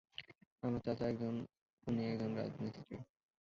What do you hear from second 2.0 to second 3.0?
একজন রাজমিস্ত্রী।